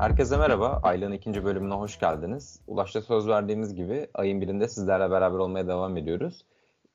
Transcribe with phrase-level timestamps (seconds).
[0.00, 0.80] Herkese merhaba.
[0.82, 2.60] Ayla'nın ikinci bölümüne hoş geldiniz.
[2.66, 6.46] Ulaş'ta söz verdiğimiz gibi ayın birinde sizlerle beraber olmaya devam ediyoruz.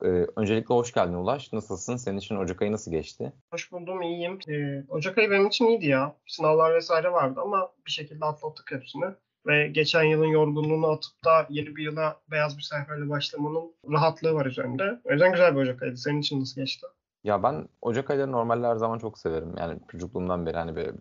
[0.02, 1.52] Ee, öncelikle hoş geldin Ulaş.
[1.52, 1.96] Nasılsın?
[1.96, 3.32] Senin için Ocak ayı nasıl geçti?
[3.50, 4.38] Hoş buldum, iyiyim.
[4.48, 6.16] Ee, Ocak ayı benim için iyiydi ya.
[6.26, 9.06] Sınavlar vesaire vardı ama bir şekilde atlattık hepsini.
[9.46, 14.46] Ve geçen yılın yorgunluğunu atıp da yeni bir yıla beyaz bir sayfayla başlamanın rahatlığı var
[14.46, 15.00] üzerinde.
[15.04, 15.98] O yüzden güzel bir Ocak ayıydı.
[15.98, 16.86] Senin için nasıl geçti?
[17.24, 19.54] Ya ben Ocak ayları normalde her zaman çok severim.
[19.58, 20.92] Yani çocukluğumdan beri hani böyle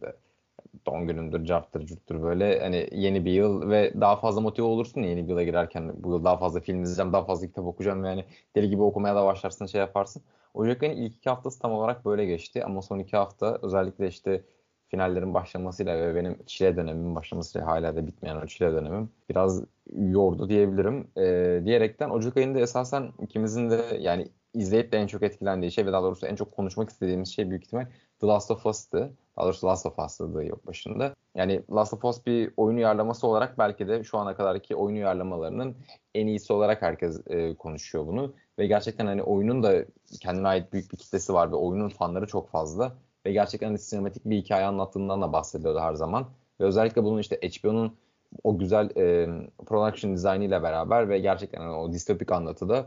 [0.86, 5.24] doğum günümdür, carttır, curttur böyle hani yeni bir yıl ve daha fazla motive olursun yeni
[5.24, 8.26] bir yıla girerken bu yıl daha fazla film izleyeceğim, daha fazla kitap okuyacağım yani
[8.56, 10.24] deli gibi okumaya da başlarsın şey yaparsın.
[10.54, 14.44] Ocak ayının ilk iki haftası tam olarak böyle geçti ama son iki hafta özellikle işte
[14.88, 19.64] finallerin başlamasıyla ve benim çile dönemimin başlamasıyla hala da bitmeyen o çile dönemim biraz
[19.94, 21.08] yordu diyebilirim.
[21.18, 25.92] Ee, diyerekten Ocak ayında esasen ikimizin de yani izleyip de en çok etkilendiği şey ve
[25.92, 27.88] daha doğrusu en çok konuşmak istediğimiz şey büyük ihtimal
[28.20, 29.14] The Last of Us'tı.
[29.38, 31.16] Daha doğrusu Last of Us'tı yok başında.
[31.36, 35.76] Yani Last of Us bir oyun uyarlaması olarak belki de şu ana kadarki oyun uyarlamalarının
[36.16, 38.34] en iyisi olarak herkes e, konuşuyor bunu.
[38.60, 39.86] Ve gerçekten hani oyunun da
[40.22, 42.96] kendine ait büyük bir kitlesi var ve oyunun fanları çok fazla.
[43.26, 46.30] Ve gerçekten hani sinematik bir hikaye anlattığından da bahsediliyordu her zaman.
[46.60, 47.98] Ve özellikle bunun işte HBO'nun
[48.44, 49.28] o güzel e,
[49.66, 52.86] production ile beraber ve gerçekten hani o distopik anlatıda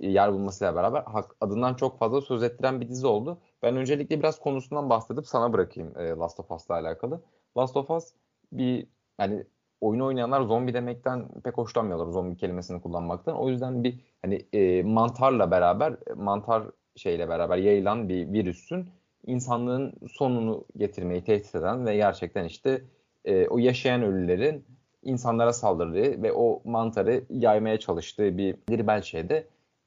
[0.00, 3.38] yer bulmasıyla beraber hak, adından çok fazla söz ettiren bir dizi oldu.
[3.62, 7.20] Ben öncelikle biraz konusundan bahsedip sana bırakayım e, Last of Us'la alakalı.
[7.56, 8.12] Last of Us
[8.52, 8.86] bir
[9.20, 9.44] yani
[9.80, 13.36] oyun oynayanlar zombi demekten pek hoşlanmıyorlar zombi kelimesini kullanmaktan.
[13.36, 16.62] O yüzden bir hani e, mantarla beraber mantar
[16.96, 18.88] şeyle beraber yayılan bir virüsün
[19.26, 22.82] insanlığın sonunu getirmeyi tehdit eden ve gerçekten işte
[23.24, 24.64] e, o yaşayan ölülerin
[25.02, 29.46] insanlara saldırdığı ve o mantarı yaymaya çalıştığı bir bir şeyde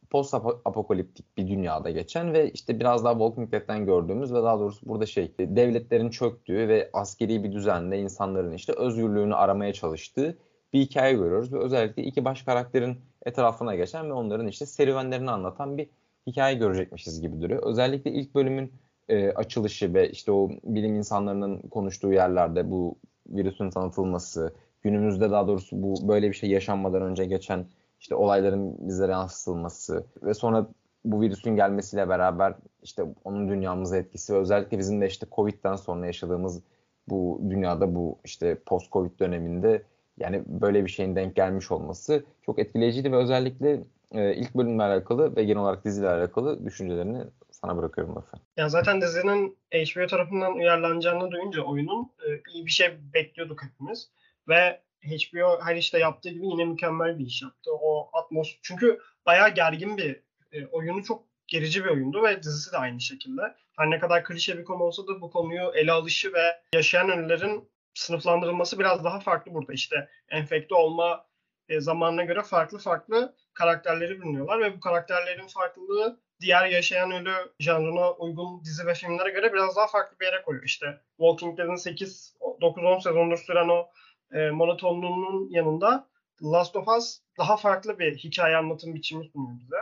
[0.09, 0.33] post
[0.65, 5.05] apokaliptik bir dünyada geçen ve işte biraz daha Walking Dead'den gördüğümüz ve daha doğrusu burada
[5.05, 10.37] şey devletlerin çöktüğü ve askeri bir düzenle insanların işte özgürlüğünü aramaya çalıştığı
[10.73, 15.77] bir hikaye görüyoruz ve özellikle iki baş karakterin etrafına geçen ve onların işte serüvenlerini anlatan
[15.77, 15.89] bir
[16.27, 17.63] hikaye görecekmişiz gibi duruyor.
[17.63, 18.73] Özellikle ilk bölümün
[19.09, 22.95] e, açılışı ve işte o bilim insanlarının konuştuğu yerlerde bu
[23.27, 27.65] virüsün tanıtılması, günümüzde daha doğrusu bu böyle bir şey yaşanmadan önce geçen
[27.99, 30.67] işte olayların bizlere yansıtılması ve sonra
[31.05, 36.05] bu virüsün gelmesiyle beraber işte onun dünyamıza etkisi ve özellikle bizim de işte Covid'den sonra
[36.05, 36.61] yaşadığımız
[37.09, 39.83] bu dünyada bu işte post-Covid döneminde
[40.17, 45.35] yani böyle bir şeyin denk gelmiş olması çok etkileyiciydi ve özellikle e, ilk bölümle alakalı
[45.35, 48.37] ve genel olarak diziyle alakalı düşüncelerini sana bırakıyorum lafı.
[48.57, 54.09] Ya zaten dizinin HBO tarafından uyarlanacağını duyunca oyunun e, iyi bir şey bekliyorduk hepimiz.
[54.47, 57.71] Ve HBO her işte yaptığı gibi yine mükemmel bir iş yaptı.
[57.81, 60.21] O atmos çünkü bayağı gergin bir
[60.51, 63.41] e, oyunu çok gerici bir oyundu ve dizisi de aynı şekilde.
[63.77, 67.69] Her ne kadar klişe bir konu olsa da bu konuyu ele alışı ve yaşayan ölülerin
[67.93, 69.73] sınıflandırılması biraz daha farklı burada.
[69.73, 71.25] İşte enfekte olma
[71.69, 78.11] e, zamanına göre farklı farklı karakterleri bulunuyorlar ve bu karakterlerin farklılığı diğer yaşayan ölü janrına
[78.11, 80.65] uygun dizi ve filmlere göre biraz daha farklı bir yere koyuyor.
[80.65, 83.89] İşte Walking Dead'in 8 9-10 sezondur süren o
[84.33, 86.07] e, monotonluğunun yanında
[86.43, 89.77] Last of Us daha farklı bir hikaye anlatım biçimi sunuyor bize.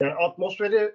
[0.00, 0.94] Yani atmosferi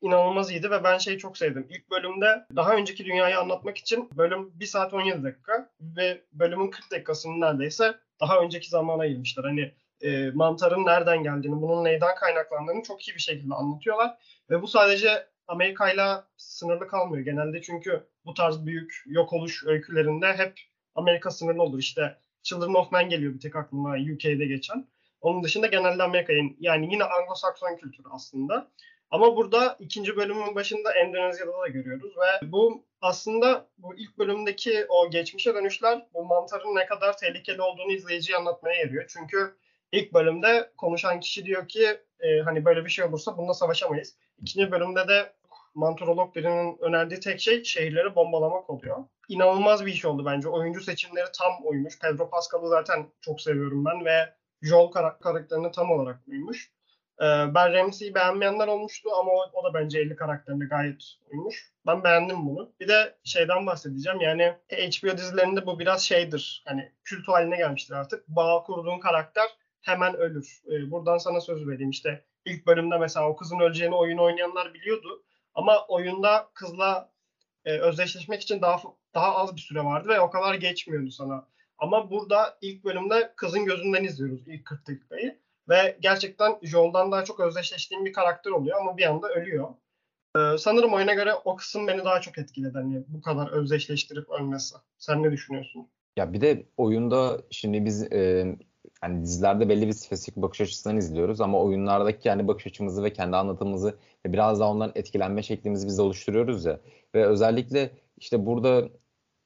[0.00, 1.66] inanılmaz iyiydi ve ben şeyi çok sevdim.
[1.70, 6.90] İlk bölümde daha önceki dünyayı anlatmak için bölüm 1 saat 17 dakika ve bölümün 40
[6.90, 9.44] dakikasını neredeyse daha önceki zamana ayırmışlar.
[9.44, 14.18] Hani e, mantarın nereden geldiğini, bunun neyden kaynaklandığını çok iyi bir şekilde anlatıyorlar.
[14.50, 16.02] Ve bu sadece Amerika ile
[16.36, 20.60] sınırlı kalmıyor genelde çünkü bu tarz büyük yok oluş öykülerinde hep
[20.94, 21.78] Amerika sınırlı olur.
[21.78, 24.86] İşte Children of Men geliyor bir tek aklıma UK'de geçen.
[25.20, 28.70] Onun dışında genelde Amerika'nın yani yine Anglo-Sakson kültürü aslında.
[29.10, 35.10] Ama burada ikinci bölümün başında Endonezya'da da görüyoruz ve bu aslında bu ilk bölümdeki o
[35.10, 39.04] geçmişe dönüşler bu mantarın ne kadar tehlikeli olduğunu izleyiciye anlatmaya yarıyor.
[39.08, 39.56] Çünkü
[39.92, 44.16] ilk bölümde konuşan kişi diyor ki e, hani böyle bir şey olursa bununla savaşamayız.
[44.38, 45.32] İkinci bölümde de
[45.76, 49.04] mantorolog birinin önerdiği tek şey şehirleri bombalamak oluyor.
[49.28, 50.48] İnanılmaz bir iş oldu bence.
[50.48, 51.98] Oyuncu seçimleri tam uymuş.
[51.98, 56.70] Pedro Pascal'ı zaten çok seviyorum ben ve Joel kar- karakterini tam olarak uymuş.
[57.20, 57.24] Ee,
[57.54, 61.72] ben Ramsey'i beğenmeyenler olmuştu ama o, o da bence 50 karakterine gayet uymuş.
[61.86, 62.72] Ben beğendim bunu.
[62.80, 64.20] Bir de şeyden bahsedeceğim.
[64.20, 66.62] Yani HBO dizilerinde bu biraz şeydir.
[66.66, 68.28] Hani kült haline gelmiştir artık.
[68.28, 69.46] Bağ kurduğun karakter
[69.82, 70.62] hemen ölür.
[70.66, 71.90] Ee, buradan sana söz vereyim.
[71.90, 75.25] İşte ilk bölümde mesela o kızın öleceğini oyun oynayanlar biliyordu.
[75.56, 77.10] Ama oyunda kızla
[77.64, 78.82] e, özdeşleşmek için daha
[79.14, 81.46] daha az bir süre vardı ve o kadar geçmiyordu sana.
[81.78, 85.38] Ama burada ilk bölümde kızın gözünden izliyoruz ilk 40 dakikayı.
[85.68, 89.68] Ve gerçekten Joel'dan daha çok özdeşleştiğim bir karakter oluyor ama bir anda ölüyor.
[90.36, 92.78] Ee, sanırım oyuna göre o kısım beni daha çok etkiledi.
[92.78, 94.76] Hani bu kadar özdeşleştirip ölmesi.
[94.98, 95.88] Sen ne düşünüyorsun?
[96.16, 98.56] Ya bir de oyunda şimdi biz e,
[99.00, 103.36] hani dizilerde belli bir spesifik bakış açısından izliyoruz ama oyunlardaki kendi bakış açımızı ve kendi
[103.36, 106.80] anlatımımızı ve biraz daha ondan etkilenme şeklimizi biz oluşturuyoruz ya.
[107.14, 108.88] Ve özellikle işte burada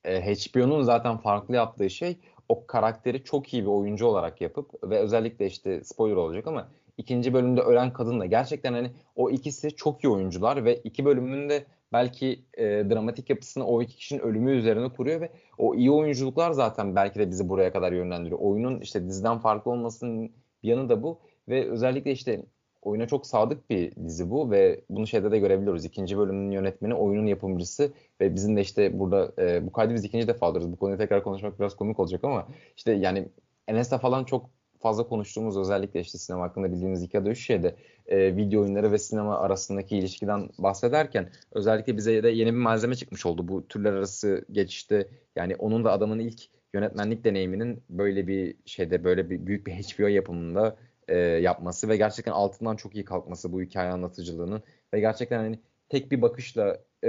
[0.04, 2.16] e, HBO'nun zaten farklı yaptığı şey
[2.48, 6.68] o karakteri çok iyi bir oyuncu olarak yapıp ve özellikle işte spoiler olacak ama
[6.98, 11.64] ikinci bölümde ölen kadın da gerçekten hani o ikisi çok iyi oyuncular ve iki bölümünde
[11.92, 16.96] belki e, dramatik yapısını o iki kişinin ölümü üzerine kuruyor ve o iyi oyunculuklar zaten
[16.96, 18.40] belki de bizi buraya kadar yönlendiriyor.
[18.40, 20.32] Oyunun işte diziden farklı olmasının
[20.62, 22.42] bir yanı da bu ve özellikle işte
[22.82, 25.84] oyuna çok sadık bir dizi bu ve bunu şeyde de görebiliyoruz.
[25.84, 30.28] İkinci bölümün yönetmeni, oyunun yapımcısı ve bizim de işte burada e, bu kaydı biz ikinci
[30.28, 30.72] defa alıyoruz.
[30.72, 33.28] Bu konuyu tekrar konuşmak biraz komik olacak ama işte yani
[33.68, 37.74] Enes'le falan çok fazla konuştuğumuz özellikle işte sinema hakkında bildiğimiz iki ya da üç şeyde
[38.06, 43.26] e, video oyunları ve sinema arasındaki ilişkiden bahsederken özellikle bize de yeni bir malzeme çıkmış
[43.26, 43.48] oldu.
[43.48, 46.40] Bu türler arası geçişte yani onun da adamın ilk
[46.74, 50.76] yönetmenlik deneyiminin böyle bir şeyde böyle bir büyük bir HBO yapımında
[51.08, 54.62] e, yapması ve gerçekten altından çok iyi kalkması bu hikaye anlatıcılığının
[54.94, 55.58] ve gerçekten hani
[55.90, 57.08] tek bir bakışla e,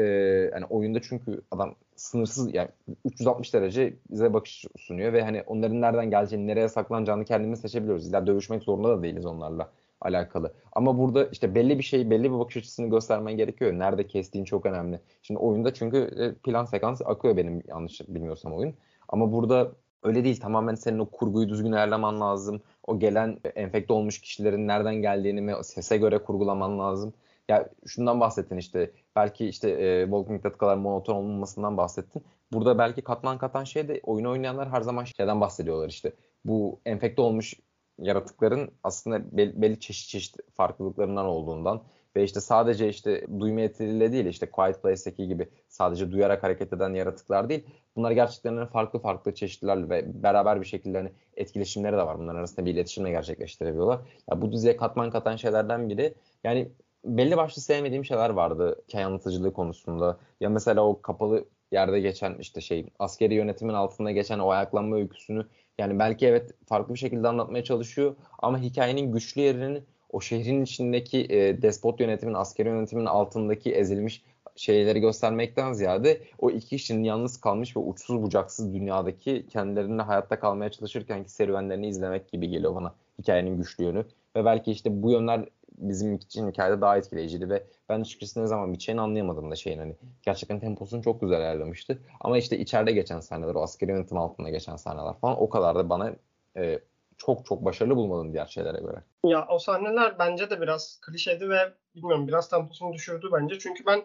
[0.54, 2.70] yani oyunda çünkü adam sınırsız yani
[3.06, 8.08] 360 derece bize bakış sunuyor ve hani onların nereden geleceğini, nereye saklanacağını kendimiz seçebiliyoruz.
[8.08, 10.54] İlla dövüşmek zorunda da değiliz onlarla alakalı.
[10.74, 13.74] Ama burada işte belli bir şey, belli bir bakış açısını göstermen gerekiyor.
[13.74, 15.00] Nerede kestiğin çok önemli.
[15.22, 18.74] Şimdi oyunda çünkü e, plan sekans akıyor benim yanlış bilmiyorsam oyun.
[19.10, 19.72] Ama burada
[20.04, 20.40] öyle değil.
[20.40, 22.62] Tamamen senin o kurguyu düzgün ayarlaman lazım.
[22.88, 27.14] O gelen enfekte olmuş kişilerin nereden geldiğini sese göre kurgulaman lazım.
[27.50, 32.24] Ya şundan bahsettin işte belki işte e, Walking Dead kadar monoton olmamasından bahsettin.
[32.54, 36.14] Burada belki katman katan şey de oyun oynayanlar her zaman şeyden bahsediyorlar işte.
[36.46, 37.54] Bu enfekte olmuş
[38.00, 41.84] yaratıkların aslında belli, belli çeşit çeşit farklılıklarından olduğundan
[42.16, 46.94] ve işte sadece işte duyma yetiliyle değil işte Quiet Place'deki gibi sadece duyarak hareket eden
[46.94, 47.66] yaratıklar değil.
[47.96, 52.20] Bunlar gerçekten hani farklı farklı çeşitlerle ve beraber bir şekilde hani etkileşimleri de var.
[52.20, 54.00] Bunların arasında bir iletişimle gerçekleştirebiliyorlar.
[54.32, 56.72] Ya bu diziye katman katan şeylerden biri yani
[57.06, 60.18] belli başlı sevmediğim şeyler vardı hikaye anlatıcılığı konusunda.
[60.40, 65.46] Ya mesela o kapalı yerde geçen işte şey askeri yönetimin altında geçen o ayaklanma öyküsünü
[65.78, 71.26] yani belki evet farklı bir şekilde anlatmaya çalışıyor ama hikayenin güçlü yerini o şehrin içindeki
[71.30, 74.24] e, despot yönetimin, askeri yönetimin altındaki ezilmiş
[74.56, 80.72] şeyleri göstermekten ziyade o iki kişinin yalnız kalmış ve uçsuz bucaksız dünyadaki kendilerine hayatta kalmaya
[80.72, 84.06] çalışırkenki serüvenlerini izlemek gibi geliyor bana hikayenin güçlü yönü.
[84.36, 85.46] Ve belki işte bu yönler
[85.82, 89.96] bizim için hikayede daha etkileyiciydi ve ben açıkçası ne zaman biteceğini anlayamadım da şeyin hani
[90.22, 92.02] gerçekten temposunu çok güzel ayarlamıştı.
[92.20, 95.90] Ama işte içeride geçen sahneler o askeri yönetim altında geçen sahneler falan o kadar da
[95.90, 96.14] bana
[96.58, 96.80] e,
[97.18, 99.04] çok çok başarılı bulmadım diğer şeylere göre.
[99.26, 103.60] Ya o sahneler bence de biraz klişeydi ve bilmiyorum biraz temposunu düşürdü bence.
[103.60, 104.04] Çünkü ben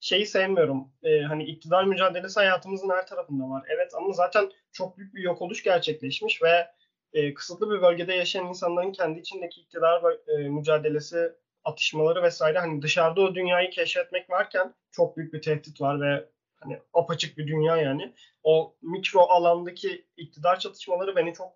[0.00, 0.88] şeyi sevmiyorum.
[1.02, 3.64] Ee, hani iktidar mücadelesi hayatımızın her tarafında var.
[3.74, 6.66] Evet ama zaten çok büyük bir yok oluş gerçekleşmiş ve
[7.12, 11.32] e, kısıtlı bir bölgede yaşayan insanların kendi içindeki iktidar e, mücadelesi,
[11.64, 16.28] atışmaları vesaire hani dışarıda o dünyayı keşfetmek varken çok büyük bir tehdit var ve
[16.60, 18.12] hani apaçık bir dünya yani.
[18.42, 21.52] O mikro alandaki iktidar çatışmaları beni çok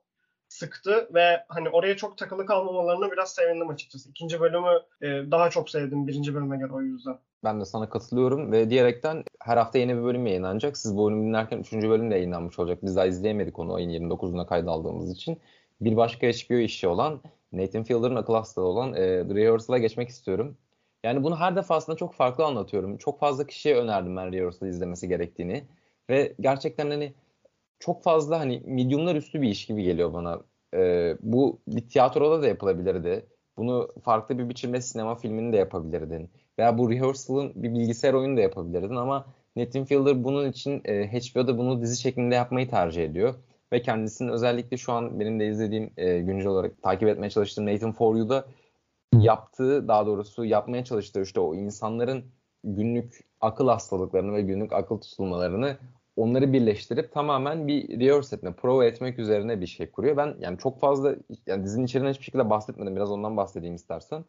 [0.53, 4.11] sıktı ve hani oraya çok takılı kalmamalarına biraz sevindim açıkçası.
[4.11, 4.69] İkinci bölümü
[5.03, 7.19] e, daha çok sevdim birinci bölüme göre o yüzden.
[7.45, 10.77] Ben de sana katılıyorum ve diyerekten her hafta yeni bir bölüm yayınlanacak.
[10.77, 11.73] Siz bu bölümü dinlerken 3.
[11.73, 12.79] bölüm de yayınlanmış olacak.
[12.83, 15.41] Biz daha izleyemedik onu ayın 29'unda kayda aldığımız için.
[15.81, 17.21] Bir başka HBO işi olan
[17.53, 20.57] Nathan Fielder'ın akıl hastalığı olan e, The Rehearsal'a geçmek istiyorum.
[21.05, 22.97] Yani bunu her defasında çok farklı anlatıyorum.
[22.97, 25.65] Çok fazla kişiye önerdim ben Rehearsal'ı izlemesi gerektiğini.
[26.11, 27.13] Ve gerçekten hani
[27.83, 30.41] çok fazla hani mediumlar üstü bir iş gibi geliyor bana.
[30.75, 31.61] E, bu
[31.91, 33.27] tiyatroda da yapılabilirdi.
[33.57, 36.31] Bunu farklı bir biçimde sinema filmini de yapabilirdin.
[36.59, 41.59] Veya bu rehearsal'ın bir bilgisayar oyunu da yapabilirdin ama Nathan Fielder bunun için e, HBO'da
[41.59, 43.35] bunu dizi şeklinde yapmayı tercih ediyor.
[43.73, 47.93] Ve kendisinin özellikle şu an benim de izlediğim e, güncel olarak takip etmeye çalıştığım Nathan
[47.93, 48.45] For You'da
[49.19, 52.25] yaptığı daha doğrusu yapmaya çalıştığı işte o insanların
[52.65, 55.77] günlük akıl hastalıklarını ve günlük akıl tutulmalarını
[56.17, 60.17] onları birleştirip tamamen bir rehearse etme, prova etmek üzerine bir şey kuruyor.
[60.17, 61.17] Ben yani çok fazla
[61.47, 62.97] yani dizinin içeriğinden hiçbir şekilde bahsetmedim.
[62.97, 64.25] Biraz ondan bahsedeyim istersen.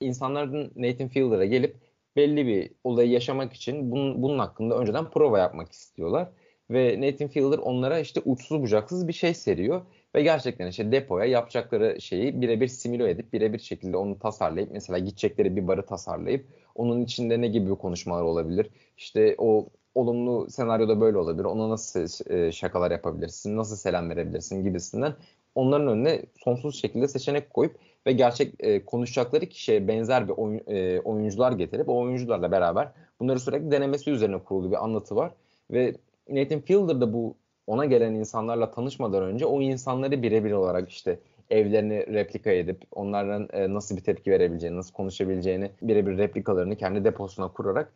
[0.00, 1.76] İnsanların Nathan Fielder'a gelip
[2.16, 6.28] belli bir olayı yaşamak için bunun, bunun hakkında önceden prova yapmak istiyorlar.
[6.70, 9.82] Ve Nathan Fielder onlara işte uçsuz bucaksız bir şey seriyor.
[10.14, 15.56] Ve gerçekten işte depoya yapacakları şeyi birebir simüle edip birebir şekilde onu tasarlayıp mesela gidecekleri
[15.56, 18.70] bir barı tasarlayıp onun içinde ne gibi konuşmalar olabilir?
[18.96, 21.44] İşte o olumlu senaryoda böyle olabilir.
[21.44, 25.14] Ona nasıl e, şakalar yapabilirsin, nasıl selam verebilirsin gibisinden
[25.54, 27.76] onların önüne sonsuz şekilde seçenek koyup
[28.06, 32.88] ve gerçek e, konuşacakları kişiye benzer bir oyun, e, oyuncular getirip o oyuncularla beraber
[33.20, 35.32] bunları sürekli denemesi üzerine kurulu bir anlatı var.
[35.70, 35.94] Ve
[36.28, 37.34] Nathan Fielder da bu
[37.66, 41.18] ona gelen insanlarla tanışmadan önce o insanları birebir olarak işte
[41.50, 47.48] evlerini replika edip onlardan e, nasıl bir tepki verebileceğini, nasıl konuşabileceğini birebir replikalarını kendi deposuna
[47.48, 47.92] kurarak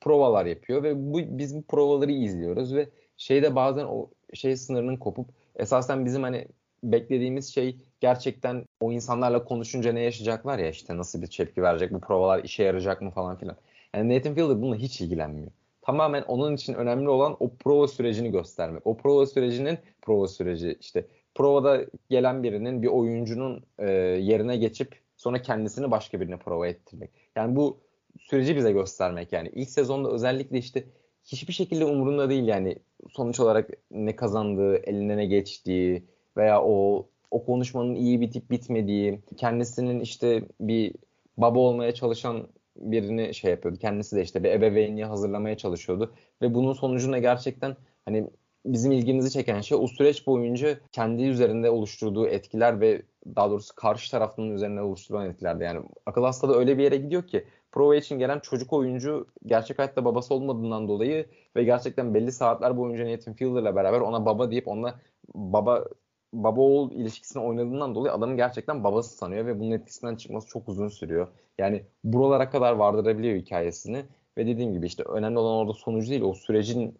[0.00, 5.28] provalar yapıyor ve bu biz bu provaları izliyoruz ve şeyde bazen o şey sınırının kopup
[5.56, 6.48] esasen bizim hani
[6.84, 12.00] beklediğimiz şey gerçekten o insanlarla konuşunca ne yaşayacaklar ya işte nasıl bir tepki verecek bu
[12.00, 13.56] provalar işe yarayacak mı falan filan.
[13.94, 15.50] Yani Nathan Fielder bununla hiç ilgilenmiyor.
[15.82, 18.86] Tamamen onun için önemli olan o prova sürecini göstermek.
[18.86, 25.42] O prova sürecinin prova süreci işte provada gelen birinin bir oyuncunun e, yerine geçip sonra
[25.42, 27.10] kendisini başka birine prova ettirmek.
[27.36, 27.78] Yani bu
[28.30, 29.50] süreci bize göstermek yani.
[29.54, 30.84] ilk sezonda özellikle işte
[31.24, 32.78] hiçbir şekilde umurunda değil yani
[33.10, 36.04] sonuç olarak ne kazandığı, eline ne geçtiği
[36.36, 40.94] veya o o konuşmanın iyi bitip bitmediği, kendisinin işte bir
[41.36, 43.78] baba olmaya çalışan birini şey yapıyordu.
[43.78, 48.26] Kendisi de işte bir ebeveynliğe hazırlamaya çalışıyordu ve bunun sonucunda gerçekten hani
[48.66, 53.02] bizim ilgimizi çeken şey o süreç boyunca kendi üzerinde oluşturduğu etkiler ve
[53.36, 55.64] daha doğrusu karşı tarafının üzerinde oluşturulan etkilerdi.
[55.64, 59.78] Yani akıl hasta da öyle bir yere gidiyor ki prova için gelen çocuk oyuncu gerçek
[59.78, 64.68] hayatta babası olmadığından dolayı ve gerçekten belli saatler boyunca Nathan Fielder'la beraber ona baba deyip
[64.68, 64.94] ona
[65.34, 65.84] baba
[66.32, 70.88] baba oğul ilişkisini oynadığından dolayı adamın gerçekten babası sanıyor ve bunun etkisinden çıkması çok uzun
[70.88, 71.28] sürüyor.
[71.58, 74.04] Yani buralara kadar vardırabiliyor hikayesini
[74.38, 76.98] ve dediğim gibi işte önemli olan orada sonucu değil o sürecin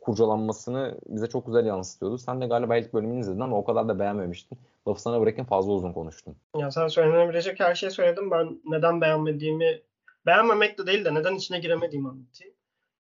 [0.00, 2.18] kurcalanmasını bize çok güzel yansıtıyordu.
[2.18, 4.58] Sen de galiba ilk bölümünü izledin ama o kadar da beğenmemiştin.
[4.88, 6.36] Lafı sana bırakın fazla uzun konuştun.
[6.56, 8.30] Ya sen söylenebilecek her şeyi söyledim.
[8.30, 9.80] Ben neden beğenmediğimi
[10.26, 12.54] beğenmemek de değil de neden içine giremediğimi anlatayım.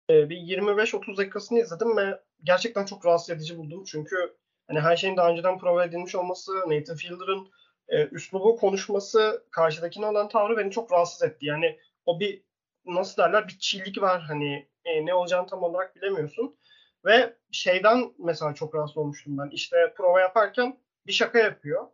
[0.10, 3.84] Ee, bir 25-30 dakikasını izledim ve gerçekten çok rahatsız edici buldum.
[3.84, 4.38] Çünkü
[4.68, 7.48] hani her şeyin daha önceden prova edilmiş olması, Nathan Fielder'ın
[7.88, 11.46] e, üslubu, konuşması, karşıdakine olan tavrı beni çok rahatsız etti.
[11.46, 12.44] Yani o bir
[12.86, 16.58] nasıl derler bir çiğlik var hani e, ne olacağını tam olarak bilemiyorsun.
[17.06, 19.50] Ve şeyden mesela çok rahatsız olmuştum ben.
[19.50, 21.88] İşte prova yaparken bir şaka yapıyor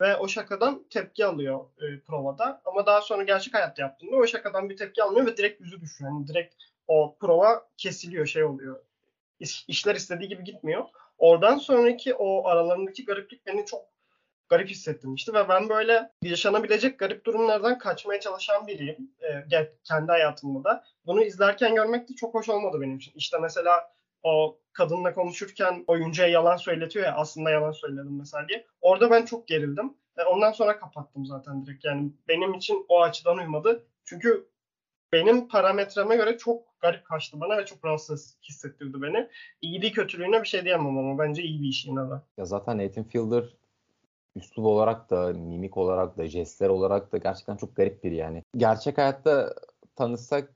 [0.00, 2.62] ve o şakadan tepki alıyor e, provada.
[2.64, 6.10] Ama daha sonra gerçek hayatta yaptığında o şakadan bir tepki almıyor ve direkt yüzü düşüyor.
[6.10, 6.54] Yani direkt
[6.88, 8.80] o prova kesiliyor, şey oluyor.
[9.40, 10.84] İş, işler istediği gibi gitmiyor.
[11.18, 13.84] Oradan sonraki o aralarındaki gariplik beni çok
[14.48, 19.10] garip hissettirmişti ve ben böyle yaşanabilecek garip durumlardan kaçmaya çalışan biriyim.
[19.52, 20.84] E, kendi hayatımda da.
[21.06, 23.12] Bunu izlerken görmek de çok hoş olmadı benim için.
[23.16, 28.66] İşte mesela o kadınla konuşurken oyuncuya yalan söyletiyor ya aslında yalan söyledim mesela diye.
[28.80, 29.94] Orada ben çok gerildim.
[30.18, 31.84] Ve ondan sonra kapattım zaten direkt.
[31.84, 33.86] Yani benim için o açıdan uymadı.
[34.04, 34.46] Çünkü
[35.12, 39.28] benim parametreme göre çok garip kaçtı bana ve çok rahatsız hissettirdi beni.
[39.62, 42.14] İyiliği kötülüğüne bir şey diyemem ama bence iyi bir iş yine de.
[42.38, 43.44] Ya zaten Nathan Fielder
[44.36, 48.42] üslup olarak da, mimik olarak da, jestler olarak da gerçekten çok garip biri yani.
[48.56, 49.54] Gerçek hayatta
[49.96, 50.52] tanışsak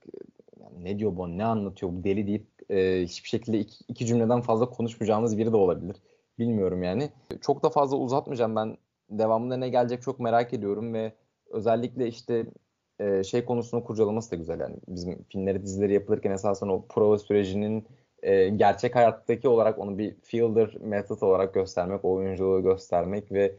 [0.79, 4.71] ne diyor bu, ne anlatıyor bu deli deyip e, hiçbir şekilde iki, iki cümleden fazla
[4.71, 5.97] konuşmayacağımız biri de olabilir.
[6.39, 7.11] Bilmiyorum yani.
[7.41, 8.77] Çok da fazla uzatmayacağım ben.
[9.11, 11.13] Devamında ne gelecek çok merak ediyorum ve
[11.51, 12.47] özellikle işte
[12.99, 14.77] e, şey konusunu kurcalaması da güzel yani.
[14.89, 17.87] Bizim filmleri, dizileri yapılırken esasen o prova sürecinin
[18.23, 23.55] e, gerçek hayattaki olarak onu bir fielder method olarak göstermek, oyunculuğu göstermek ve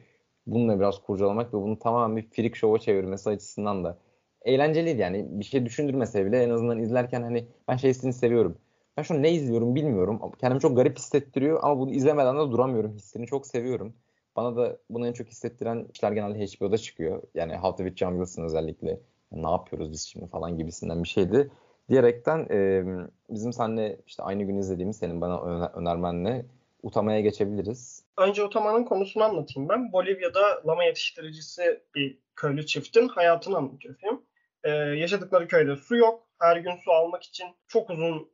[0.47, 3.97] bununla biraz kurcalamak ve bunu tamamen bir freak show'a çevirmesi açısından da
[4.45, 5.25] eğlenceliydi yani.
[5.29, 8.57] Bir şey düşündürmese bile en azından izlerken hani ben şeysini seviyorum.
[8.97, 10.21] Ben şu an ne izliyorum bilmiyorum.
[10.39, 12.93] Kendimi çok garip hissettiriyor ama bunu izlemeden de duramıyorum.
[12.95, 13.95] Hissini çok seviyorum.
[14.35, 17.23] Bana da bunu en çok hissettiren işler genelde HBO'da çıkıyor.
[17.33, 18.99] Yani How to John Wilson özellikle.
[19.31, 21.51] ne yapıyoruz biz şimdi falan gibisinden bir şeydi.
[21.89, 22.83] Diyerekten e,
[23.29, 26.45] bizim seninle işte aynı gün izlediğimiz senin bana öner- önermenle
[26.83, 28.03] Utama'ya geçebiliriz.
[28.17, 29.91] Önce Utama'nın konusunu anlatayım ben.
[29.91, 34.21] Bolivya'da lama yetiştiricisi bir köylü çiftin hayatını anlatıyor film.
[34.63, 36.27] Ee, yaşadıkları köyde su yok.
[36.39, 38.29] Her gün su almak için çok uzun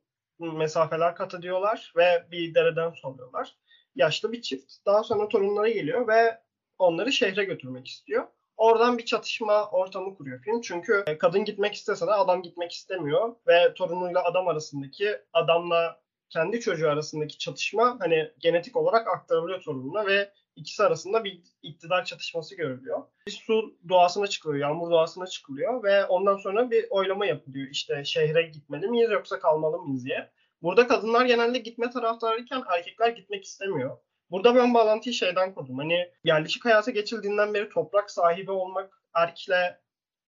[0.50, 3.56] mesafeler kat ediyorlar ve bir dereden su alıyorlar.
[3.94, 4.72] Yaşlı bir çift.
[4.86, 6.40] Daha sonra torunları geliyor ve
[6.78, 8.26] onları şehre götürmek istiyor.
[8.56, 10.60] Oradan bir çatışma ortamı kuruyor film.
[10.60, 16.60] Çünkü e, kadın gitmek istese de adam gitmek istemiyor ve torunuyla adam arasındaki adamla kendi
[16.60, 23.02] çocuğu arasındaki çatışma hani genetik olarak aktarılıyor torununa ve ikisi arasında bir iktidar çatışması görülüyor.
[23.26, 27.68] Bir su doğasına çıkılıyor, yağmur doğasına çıkılıyor ve ondan sonra bir oylama yapılıyor.
[27.70, 30.30] İşte şehre gitmeli miyiz yoksa kalmalı mıyız diye.
[30.62, 33.96] Burada kadınlar genelde gitme taraftarıyken erkekler gitmek istemiyor.
[34.30, 35.78] Burada ben bağlantıyı şeyden kurdum.
[35.78, 39.80] Hani yerleşik hayata geçildiğinden beri toprak sahibi olmak erkekle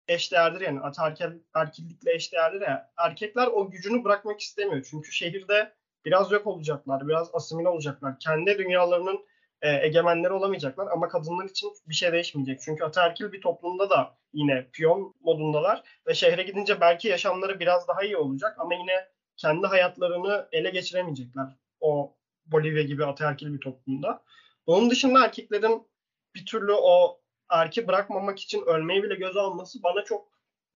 [0.08, 1.24] eşdeğerdir yani ataerkil,
[1.54, 2.92] erkillikle eşdeğerdir ya.
[2.96, 4.86] Erkekler o gücünü bırakmak istemiyor.
[4.90, 5.74] Çünkü şehirde
[6.04, 8.18] biraz yok olacaklar, biraz asimile olacaklar.
[8.18, 9.24] Kendi dünyalarının
[9.62, 12.60] e, egemenleri olamayacaklar ama kadınlar için bir şey değişmeyecek.
[12.60, 18.02] Çünkü ataerkil bir toplumda da yine piyon modundalar ve şehre gidince belki yaşamları biraz daha
[18.02, 21.46] iyi olacak ama yine kendi hayatlarını ele geçiremeyecekler.
[21.80, 22.16] O
[22.46, 24.22] Bolivya gibi ataerkil bir toplumda.
[24.66, 25.86] Onun dışında erkeklerin
[26.34, 30.28] bir türlü o erki bırakmamak için ölmeyi bile göze alması bana çok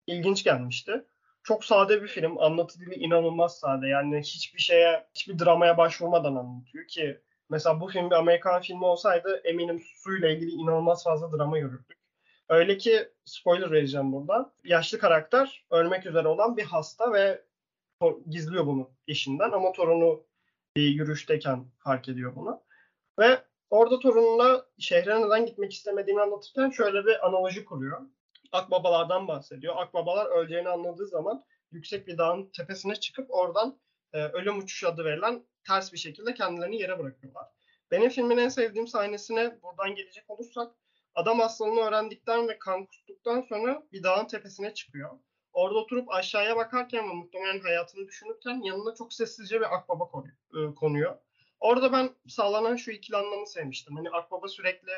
[0.07, 1.05] ilginç gelmişti.
[1.43, 2.38] Çok sade bir film.
[2.38, 3.88] Anlatı dili inanılmaz sade.
[3.88, 7.21] Yani hiçbir şeye, hiçbir dramaya başvurmadan anlatıyor ki
[7.51, 11.99] mesela bu film bir Amerikan filmi olsaydı eminim suyla ilgili inanılmaz fazla drama görürdük.
[12.49, 14.53] Öyle ki spoiler vereceğim burada.
[14.65, 17.43] Yaşlı karakter ölmek üzere olan bir hasta ve
[18.29, 20.25] gizliyor bunu eşinden ama torunu
[20.77, 22.63] bir yürüyüşteyken fark ediyor bunu.
[23.19, 28.01] Ve orada torununa şehre neden gitmek istemediğini anlatırken şöyle bir analoji kuruyor.
[28.53, 29.75] Akbabalardan bahsediyor.
[29.77, 33.79] Akbabalar öleceğini anladığı zaman yüksek bir dağın tepesine çıkıp oradan
[34.13, 37.47] e, ölüm uçuşu adı verilen ters bir şekilde kendilerini yere bırakıyorlar.
[37.90, 40.73] Benim filmin en sevdiğim sahnesine buradan gelecek olursak
[41.14, 45.11] adam hastalığını öğrendikten ve kan kustuktan sonra bir dağın tepesine çıkıyor.
[45.52, 50.04] Orada oturup aşağıya bakarken ve muhtemelen hayatını düşünürken yanına çok sessizce bir akbaba
[50.54, 51.16] e, konuyor.
[51.61, 53.97] Orada ben sağlanan şu ikili anlamı sevmiştim.
[53.97, 54.90] Hani akbaba sürekli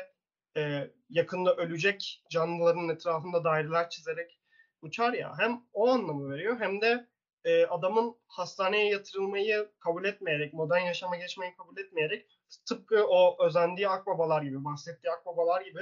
[0.57, 4.39] e, yakında ölecek canlıların etrafında daireler çizerek
[4.81, 5.33] uçar ya.
[5.39, 7.07] Hem o anlamı veriyor hem de
[7.43, 14.41] e, adamın hastaneye yatırılmayı kabul etmeyerek, modern yaşama geçmeyi kabul etmeyerek tıpkı o özendiği akbabalar
[14.41, 15.81] gibi, bahsettiği akbabalar gibi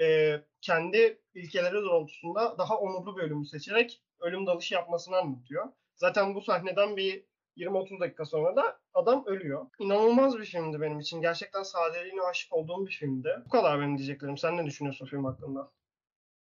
[0.00, 5.68] e, kendi ilkeleri doğrultusunda daha onurlu bir ölümü seçerek ölüm dalışı yapmasını anlatıyor.
[5.96, 7.24] Zaten bu sahneden bir
[7.56, 9.66] 20-30 dakika sonra da adam ölüyor.
[9.78, 11.20] İnanılmaz bir filmdi benim için.
[11.20, 13.42] Gerçekten sadeliğine aşık olduğum bir filmdi.
[13.44, 14.38] Bu kadar benim diyeceklerim.
[14.38, 15.70] Sen ne düşünüyorsun film hakkında?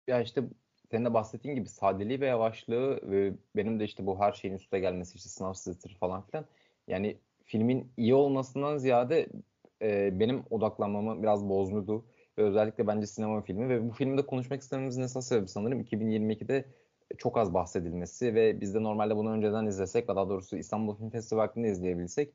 [0.06, 0.42] Ya işte
[0.90, 4.80] senin de bahsettiğin gibi sadeliği ve yavaşlığı ve benim de işte bu her şeyin üstüne
[4.80, 6.44] gelmesi işte sınav stresi falan filan.
[6.88, 9.26] Yani filmin iyi olmasından ziyade
[9.82, 12.04] e, benim odaklanmamı biraz bozmuştu.
[12.38, 16.64] Ve özellikle bence sinema filmi ve bu filmde konuşmak istememizin esas sebebi sanırım 2022'de
[17.18, 21.68] çok az bahsedilmesi ve biz de normalde bunu önceden izlesek daha doğrusu İstanbul Film Festivali'nde
[21.68, 22.32] izleyebilsek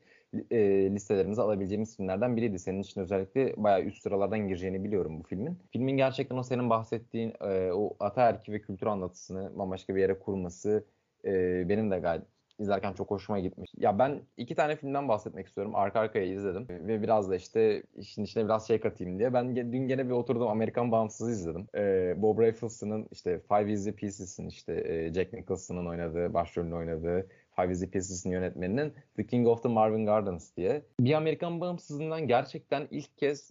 [0.50, 0.58] e,
[0.90, 2.58] listelerimize alabileceğimiz filmlerden biriydi.
[2.58, 5.58] Senin için özellikle bayağı üst sıralardan gireceğini biliyorum bu filmin.
[5.72, 10.84] Filmin gerçekten o senin bahsettiğin e, o ataerki ve kültür anlatısını bambaşka bir yere kurması
[11.24, 12.22] e, benim de gayet
[12.58, 13.72] izlerken çok hoşuma gitmiş.
[13.76, 15.74] Ya ben iki tane filmden bahsetmek istiyorum.
[15.74, 16.66] Arka arkaya izledim.
[16.68, 19.34] Ve biraz da işte işin içine biraz şey katayım diye.
[19.34, 21.66] Ben dün gene bir oturdum Amerikan Bağımsız'ı izledim.
[21.74, 27.68] Ee, Bob Rafelson'ın işte Five Easy Pieces'in işte e, Jack Nicholson'ın oynadığı, başrolünü oynadığı Five
[27.68, 30.82] Easy Pieces'in yönetmeninin The King of the Marvin Gardens diye.
[31.00, 33.50] Bir Amerikan Bağımsız'ından gerçekten ilk kez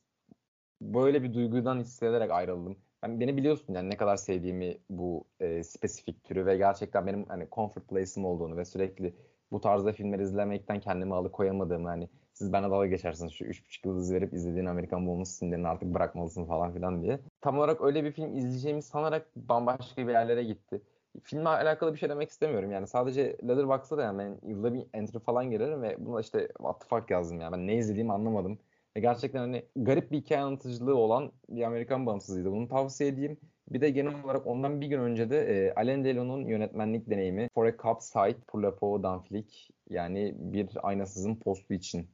[0.82, 2.78] böyle bir duygudan hissederek ayrıldım.
[3.04, 7.48] Yani beni biliyorsun yani ne kadar sevdiğimi bu e, spesifik türü ve gerçekten benim hani
[7.52, 9.14] comfort place'im olduğunu ve sürekli
[9.52, 14.34] bu tarzda filmleri izlemekten kendimi alıkoyamadığımı hani siz bana dalga geçersiniz şu 3.5 yıldız verip
[14.34, 17.20] izlediğin Amerikan Bonus filmlerini artık bırakmalısın falan filan diye.
[17.42, 20.82] Tam olarak öyle bir film izleyeceğimi sanarak bambaşka bir yerlere gitti.
[21.24, 25.20] Filmle alakalı bir şey demek istemiyorum yani sadece Letterboxd'da da yani ben yılda bir entry
[25.20, 28.60] falan girerim ve buna işte what the fuck yazdım yani ben ne izlediğimi anlamadım
[28.96, 32.52] ve gerçekten hani garip bir hikaye anlatıcılığı olan bir Amerikan bağımsızlığıydı.
[32.52, 33.38] Bunu tavsiye edeyim.
[33.70, 37.66] Bir de genel olarak ondan bir gün önce de e, Alain Delon'un yönetmenlik deneyimi For
[37.66, 39.46] a Cup's Sight pour la peau d'un
[39.90, 42.10] yani bir aynasızın postu için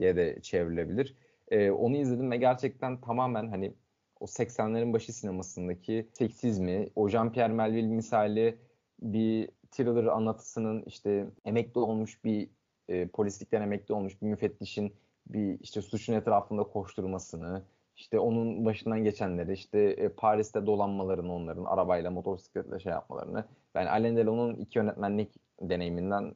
[0.00, 1.16] diye de çevrilebilir.
[1.50, 3.74] E, onu izledim ve gerçekten tamamen hani
[4.22, 8.58] o 80'lerin başı sinemasındaki seksizmi, o Jean-Pierre Melville misali
[9.02, 12.48] bir thriller anlatısının işte emekli olmuş bir
[12.88, 14.94] e, polislikten emekli olmuş bir müfettişin
[15.26, 17.62] bir işte suçun etrafında koşturmasını,
[17.96, 23.44] işte onun başından geçenleri, işte e, Paris'te dolanmalarını onların arabayla, motosikletle şey yapmalarını.
[23.74, 25.30] Ben Alain Delon'un iki yönetmenlik
[25.60, 26.34] deneyiminden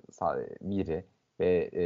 [0.60, 1.04] biri
[1.40, 1.84] ve e,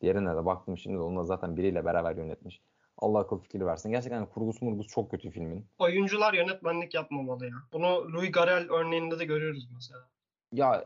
[0.00, 2.60] diğerine de baktım şimdi onunla zaten biriyle beraber yönetmiş.
[2.98, 3.90] Allah akıl fikri versin.
[3.90, 5.66] Gerçekten kurgusu murgusu çok kötü filmin.
[5.78, 7.54] Oyuncular yönetmenlik yapmamalı ya.
[7.72, 10.00] Bunu Louis Garrel örneğinde de görüyoruz mesela.
[10.52, 10.84] Ya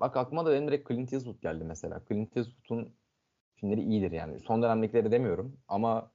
[0.00, 2.00] bak aklıma da benim direkt Clint Eastwood geldi mesela.
[2.08, 2.94] Clint Eastwood'un
[3.54, 4.40] filmleri iyidir yani.
[4.40, 6.10] Son dönemdekileri demiyorum ama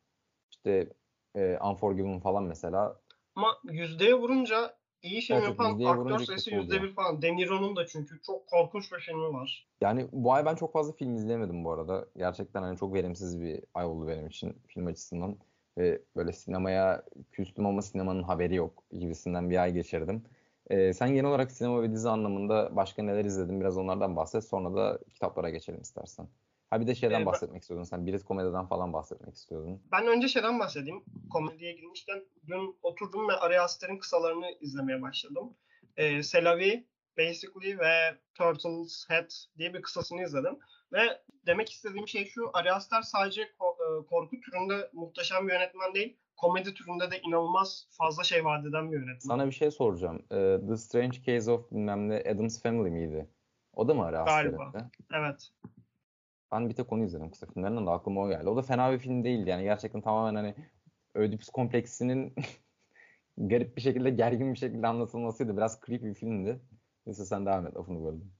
[0.49, 0.93] işte
[1.35, 3.01] e, Unforgiven falan mesela.
[3.35, 7.21] Ama yüzdeye vurunca iyi film evet, yapan aktör sayısı yüzde bir falan.
[7.21, 9.67] De Niro'nun da çünkü çok korkunç bir filmi var.
[9.81, 12.05] Yani bu ay ben çok fazla film izleyemedim bu arada.
[12.17, 15.37] Gerçekten hani çok verimsiz bir ay oldu benim için film açısından.
[15.77, 20.23] Ve böyle sinemaya küstüm ama sinemanın haberi yok gibisinden bir ay geçirdim.
[20.69, 23.61] Ee, sen genel olarak sinema ve dizi anlamında başka neler izledin?
[23.61, 24.43] Biraz onlardan bahset.
[24.43, 26.27] Sonra da kitaplara geçelim istersen.
[26.69, 27.83] Ha bir de şeyden ee, bahsetmek istiyordun.
[27.83, 29.81] Sen Bilet Komedi'den falan bahsetmek istiyordun.
[29.91, 31.03] Ben önce şeyden bahsedeyim.
[31.29, 35.53] Komediye girmişken dün oturdum ve Ari Aster'in kısalarını izlemeye başladım.
[35.97, 40.59] Ee, Selavi, Basically ve Turtle's Head diye bir kısasını izledim.
[40.93, 42.49] Ve demek istediğim şey şu.
[42.53, 46.17] Ari Aster sadece ko- e, korku türünde muhteşem bir yönetmen değil.
[46.37, 49.19] Komedi türünde de inanılmaz fazla şey vaat eden bir yönetmen.
[49.19, 50.25] Sana bir şey soracağım.
[50.31, 53.29] Ee, The Strange Case of bilmem ne Adam's Family miydi?
[53.73, 54.57] O da mı Ari Aster'in?
[54.57, 54.89] Galiba.
[55.13, 55.49] Evet.
[56.51, 58.49] Ben bir tek onu izledim kısa filmlerinden de aklıma o geldi.
[58.49, 60.55] O da fena bir film değildi yani gerçekten tamamen hani
[61.13, 62.35] Ödipus kompleksinin
[63.37, 65.57] garip bir şekilde gergin bir şekilde anlatılmasıydı.
[65.57, 66.61] Biraz creepy bir filmdi.
[67.05, 68.33] Neyse sen devam et lafını böldüm.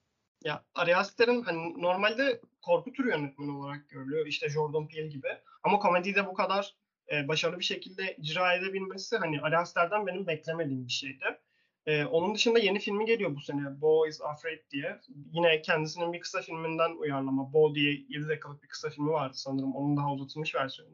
[0.44, 4.26] Ya Ari Aster'in hani normalde korku türü yönetmeni olarak görülüyor.
[4.26, 5.28] İşte Jordan Peele gibi.
[5.64, 6.76] Ama komediyi de bu kadar
[7.12, 11.40] e, başarılı bir şekilde icra edebilmesi hani Ari Aster'den benim beklemediğim bir şeydi.
[11.88, 13.82] E, onun dışında yeni filmi geliyor bu sene.
[13.82, 15.00] Bo is Afraid diye.
[15.32, 17.54] Yine kendisinin bir kısa filminden uyarlama.
[17.54, 19.76] Bo diye 7 dakikalık bir kısa filmi vardı sanırım.
[19.76, 20.92] Onun daha uzatılmış versiyonu.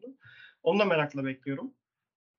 [0.63, 1.73] Onu da merakla bekliyorum.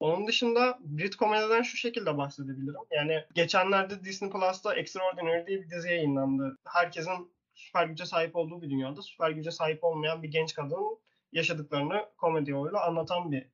[0.00, 2.80] Onun dışında Brit komediden şu şekilde bahsedebilirim.
[2.90, 6.58] Yani geçenlerde Disney Plus'ta Extraordinary diye bir dizi yayınlandı.
[6.64, 10.98] Herkesin süper güce sahip olduğu bir dünyada süper güce sahip olmayan bir genç kadının
[11.32, 13.46] yaşadıklarını komedi yoluyla anlatan bir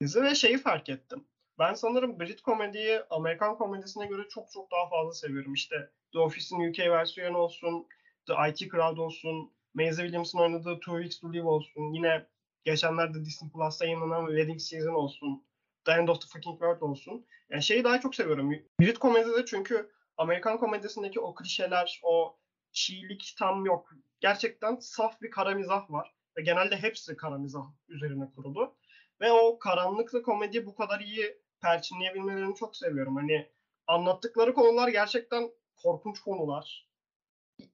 [0.00, 1.24] dizi ve şeyi fark ettim.
[1.58, 5.54] Ben sanırım Brit komediyi Amerikan komedisine göre çok çok daha fazla seviyorum.
[5.54, 7.86] İşte The Office'in UK versiyonu olsun,
[8.26, 12.26] The IT Crowd olsun, Maisie Williams'ın oynadığı Two Weeks to Live olsun, yine
[12.64, 15.44] geçenlerde Disney Plus'ta yayınlanan Wedding Season olsun,
[15.84, 17.26] The End of the Fucking World olsun.
[17.50, 18.50] Yani şeyi daha çok seviyorum.
[18.80, 22.38] Brit komedide çünkü Amerikan komedisindeki o klişeler, o
[22.72, 23.90] çiğlik tam yok.
[24.20, 26.14] Gerçekten saf bir kara mizah var.
[26.36, 28.76] Ve genelde hepsi kara mizah üzerine kurulu.
[29.20, 33.16] Ve o karanlıklı komedi bu kadar iyi perçinleyebilmelerini çok seviyorum.
[33.16, 33.48] Hani
[33.86, 36.88] anlattıkları konular gerçekten korkunç konular.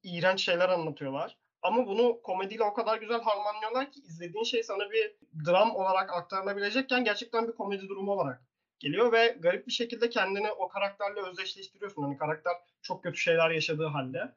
[0.03, 1.38] İğrenç şeyler anlatıyorlar.
[1.62, 5.16] Ama bunu komediyle o kadar güzel harmanlıyorlar ki izlediğin şey sana bir
[5.47, 8.42] dram olarak aktarılabilecekken gerçekten bir komedi durumu olarak
[8.79, 12.03] geliyor ve garip bir şekilde kendini o karakterle özdeşleştiriyorsun.
[12.03, 14.35] Hani karakter çok kötü şeyler yaşadığı halde.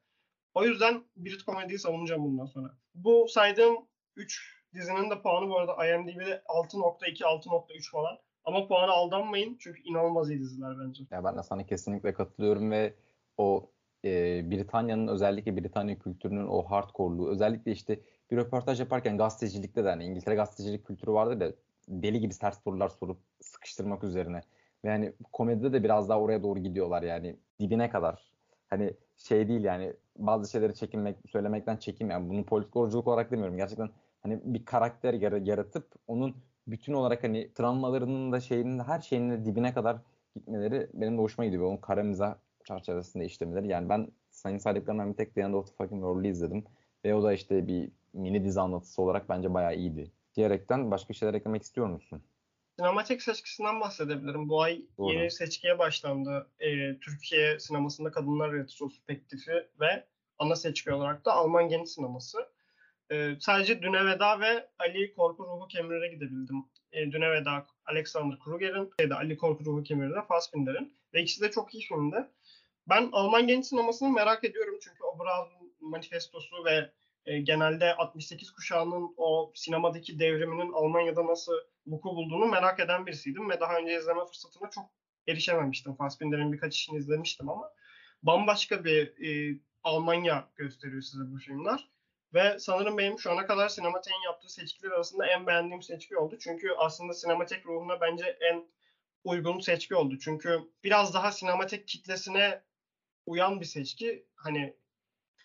[0.53, 2.77] O yüzden Brit komediyi savunacağım bundan sonra.
[2.95, 8.19] Bu saydığım 3 dizinin de puanı bu arada IMDb'de 6.2, 6.3 falan.
[8.47, 11.03] Ama puanı aldanmayın çünkü inanılmaz iyi diziler bence.
[11.11, 12.93] Ya ben de sana kesinlikle katılıyorum ve
[13.37, 13.69] o
[14.05, 17.99] e, Britanya'nın özellikle Britanya kültürünün o hardcore'luğu özellikle işte
[18.31, 21.53] bir röportaj yaparken gazetecilikte de hani İngiltere gazetecilik kültürü vardı da
[21.87, 24.41] deli gibi sert sorular sorup sıkıştırmak üzerine.
[24.85, 28.31] Ve yani komedide de biraz daha oraya doğru gidiyorlar yani dibine kadar.
[28.69, 33.57] Hani şey değil yani bazı şeyleri çekinmek, söylemekten çekim yani bunu politikoloculuk olarak demiyorum.
[33.57, 33.89] Gerçekten
[34.21, 35.13] hani bir karakter
[35.45, 36.35] yaratıp onun
[36.67, 39.97] bütün olarak hani travmalarının da şeyinin her şeyinin de dibine kadar
[40.35, 41.63] gitmeleri benim de hoşuma gidiyor.
[41.63, 42.35] Onun kara mizah
[42.67, 43.67] çerçevesinde işlemeleri.
[43.67, 46.65] Yani ben Sayın saydıklarından bir tek The End of the Fucking World'u izledim.
[47.05, 50.11] Ve o da işte bir mini dizi anlatısı olarak bence bayağı iyiydi.
[50.35, 52.21] Diyerekten başka şeyler eklemek istiyor musun?
[52.79, 54.49] Sinematik seçkisinden bahsedebilirim.
[54.49, 55.13] Bu ay Doğru.
[55.13, 56.47] yeni seçkiye başlandı.
[56.59, 60.05] Ee, Türkiye sinemasında kadınlar retrospektifi ve
[60.39, 62.37] ana seçki olarak da Alman genç sineması.
[63.11, 66.65] Ee, sadece Düne Veda ve Ali Korku Ruhu Kemir'e gidebildim.
[66.91, 70.97] Ee, Düne Veda Alexander Kruger'in, şeyde, Ali Korku Ruhu Kemir'de Fassbinder'in.
[71.13, 72.27] Ve ikisi de çok iyi filmdi.
[72.89, 75.47] Ben Alman genç sinemasını merak ediyorum çünkü o Braun
[75.79, 76.91] manifestosu ve
[77.25, 81.53] e, genelde 68 kuşağının o sinemadaki devriminin Almanya'da nasıl
[81.87, 84.85] vuku bulduğunu merak eden birisiydim ve daha önce izleme fırsatına çok
[85.27, 85.95] erişememiştim.
[85.95, 87.71] Fassbinder'in birkaç işini izlemiştim ama
[88.23, 91.89] bambaşka bir e, Almanya gösteriyor size bu filmler.
[92.33, 96.37] Ve sanırım benim şu ana kadar Sinematek'in yaptığı seçkiler arasında en beğendiğim seçki oldu.
[96.39, 98.67] Çünkü aslında Sinematek ruhuna bence en
[99.23, 100.17] uygun seçki oldu.
[100.19, 102.61] Çünkü biraz daha sinematek kitlesine
[103.25, 104.25] uyan bir seçki.
[104.35, 104.75] Hani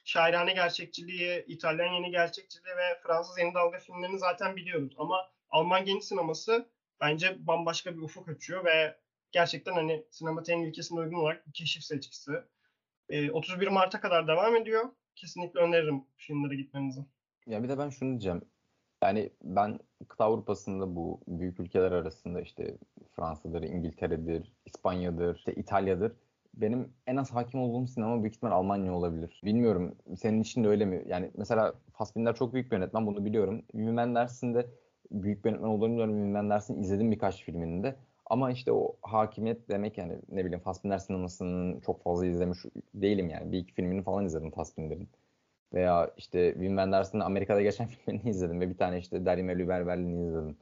[0.04, 4.94] şairane gerçekçiliği, İtalyan yeni gerçekçiliği ve Fransız yeni dalga filmlerini zaten biliyoruz.
[4.98, 6.68] Ama Alman genç sineması
[7.00, 8.96] bence bambaşka bir ufuk açıyor ve
[9.32, 12.32] gerçekten hani sinemateğin ülkesine uygun olarak bir keşif seçkisi.
[13.08, 14.84] E, ee, 31 Mart'a kadar devam ediyor.
[15.14, 17.00] Kesinlikle öneririm filmlere gitmenizi.
[17.46, 18.42] Ya bir de ben şunu diyeceğim.
[19.02, 22.78] Yani ben kıta Avrupa'sında bu büyük ülkeler arasında işte
[23.16, 26.12] Fransa'dır, İngiltere'dir, İspanya'dır, işte İtalya'dır
[26.54, 29.40] benim en az hakim olduğum sinema büyük ihtimal Almanya olabilir.
[29.44, 31.04] Bilmiyorum senin için de öyle mi?
[31.06, 33.62] Yani mesela Fassbinder çok büyük bir yönetmen bunu biliyorum.
[33.70, 34.66] Wim Wenders'in de
[35.10, 36.14] büyük bir yönetmen olduğunu biliyorum.
[36.14, 37.96] Wim Wenders'in izledim birkaç filmini de.
[38.32, 42.58] Ama işte o hakimiyet demek yani ne bileyim Fassbinder sinemasının çok fazla izlemiş
[42.94, 43.52] değilim yani.
[43.52, 45.08] Bir iki filmini falan izledim Fassbinder'in.
[45.74, 50.56] Veya işte Wim Wenders'in Amerika'da geçen filmini izledim ve bir tane işte Derime Lüberberlin'i izledim.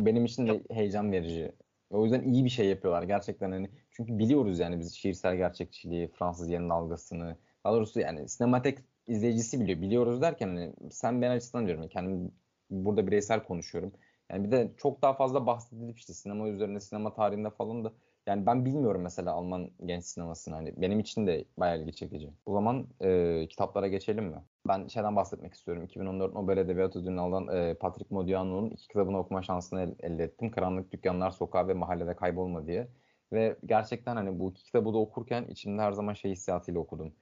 [0.00, 1.52] Benim için de heyecan verici.
[1.90, 3.70] O yüzden iyi bir şey yapıyorlar gerçekten hani.
[3.90, 7.36] Çünkü biliyoruz yani biz şiirsel gerçekçiliği, Fransız yeni dalgasını.
[7.64, 9.80] Daha doğrusu yani sinematek izleyicisi biliyor.
[9.80, 11.88] Biliyoruz derken hani sen ben açısından diyorum.
[11.88, 12.32] Kendim
[12.70, 13.92] burada bireysel konuşuyorum.
[14.32, 17.92] Yani bir de çok daha fazla bahsedilip işte sinema üzerine, sinema tarihinde falan da
[18.26, 22.30] yani ben bilmiyorum mesela Alman genç sinemasını hani benim için de bayağı ilgi çekici.
[22.46, 24.42] O zaman e, kitaplara geçelim mi?
[24.68, 25.84] Ben şeyden bahsetmek istiyorum.
[25.84, 30.50] 2014 Nobel Edebiyat Ödülünü alan e, Patrick Modiano'nun iki kitabını okuma şansını el, elde ettim.
[30.50, 32.88] Karanlık Dükkanlar Sokağı ve Mahallede Kaybolma diye.
[33.32, 37.12] Ve gerçekten hani bu iki kitabı da okurken içimde her zaman şey hissiyatıyla okudum.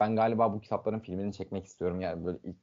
[0.00, 2.00] Ben galiba bu kitapların filmini çekmek istiyorum.
[2.00, 2.56] Yani böyle ilk,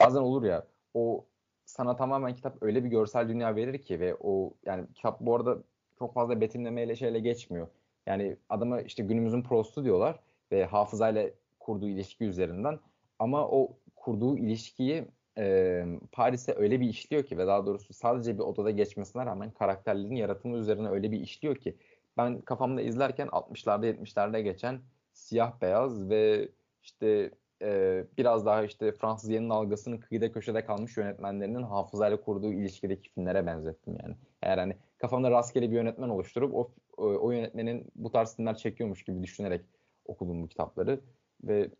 [0.00, 1.24] bazen olur ya o
[1.74, 5.58] sana tamamen kitap öyle bir görsel dünya verir ki ve o yani kitap bu arada
[5.98, 7.68] çok fazla betimlemeyle şeyle geçmiyor.
[8.06, 10.20] Yani adama işte günümüzün prostu diyorlar
[10.52, 12.78] ve hafızayla kurduğu ilişki üzerinden
[13.18, 15.04] ama o kurduğu ilişkiyi
[15.38, 20.16] e, Paris'e öyle bir işliyor ki ve daha doğrusu sadece bir odada geçmesine rağmen karakterlerin
[20.16, 21.76] yaratımı üzerine öyle bir işliyor ki
[22.16, 24.80] ben kafamda izlerken 60'larda 70'lerde geçen
[25.12, 26.48] siyah beyaz ve
[26.82, 27.30] işte
[27.64, 33.46] e, biraz daha işte Fransız yeni dalgasının kıyıda köşede kalmış yönetmenlerinin hafızayla kurduğu ilişkideki filmlere
[33.46, 34.16] benzettim yani.
[34.42, 39.04] Eğer hani kafamda rastgele bir yönetmen oluşturup o, o, o yönetmenin bu tarz filmler çekiyormuş
[39.04, 39.64] gibi düşünerek
[40.04, 41.00] okudum bu kitapları
[41.44, 41.70] ve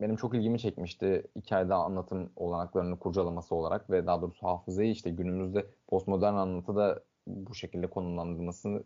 [0.00, 5.66] benim çok ilgimi çekmişti hikayede anlatım olanaklarını kurcalaması olarak ve daha doğrusu hafızayı işte günümüzde
[5.88, 8.82] postmodern anlatıda bu şekilde konumlandırmasını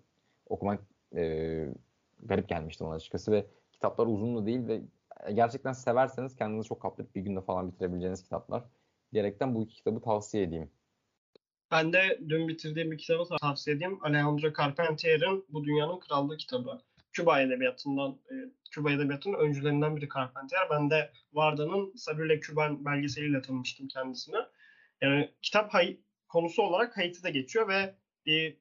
[0.47, 0.81] okumak
[1.17, 1.67] e,
[2.23, 4.81] garip gelmişti bana açıkçası ve kitaplar uzun da değil ve
[5.35, 8.65] gerçekten severseniz kendinizi çok kaptırıp bir günde falan bitirebileceğiniz kitaplar.
[9.13, 10.71] Diyerekten bu iki kitabı tavsiye edeyim.
[11.71, 13.99] Ben de dün bitirdiğim bir kitabı tavsiye edeyim.
[14.03, 16.81] Alejandro Carpentier'in Bu Dünyanın Krallığı kitabı.
[17.13, 18.35] Küba edebiyatından, e,
[18.71, 20.71] Küba edebiyatının öncülerinden biri Carpentier.
[20.71, 24.37] Ben de Varda'nın Sabrina Küban belgeseliyle tanımıştım kendisini.
[25.01, 27.95] Yani kitap hay konusu olarak Haiti'de geçiyor ve
[28.27, 28.59] bir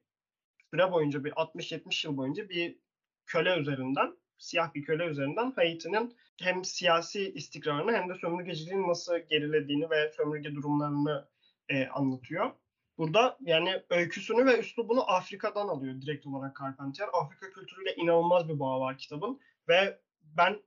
[0.70, 2.78] süre boyunca bir 60-70 yıl boyunca bir
[3.26, 9.90] köle üzerinden siyah bir köle üzerinden Haiti'nin hem siyasi istikrarını hem de sömürgeciliğin nasıl gerilediğini
[9.90, 11.28] ve sömürge durumlarını
[11.68, 12.50] e, anlatıyor.
[12.98, 17.08] Burada yani öyküsünü ve üslubunu Afrika'dan alıyor direkt olarak Carpentier.
[17.12, 20.62] Afrika kültürüyle inanılmaz bir bağ var kitabın ve ben